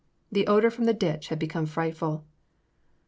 The 0.31 0.47
odour 0.47 0.71
from 0.71 0.85
the 0.85 0.95
ditch 0.95 1.27
had 1.27 1.37
become 1.37 1.67
frightful. 1.67 2.25